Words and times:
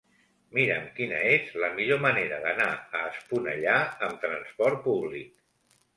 Mira'm 0.57 0.87
quina 0.99 1.19
és 1.33 1.51
la 1.65 1.69
millor 1.75 2.01
manera 2.07 2.39
d'anar 2.45 2.69
a 3.01 3.03
Esponellà 3.11 3.77
amb 4.09 4.19
trasport 4.27 4.83
públic. 4.89 5.33